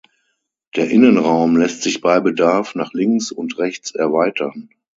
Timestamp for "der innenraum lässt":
0.75-1.83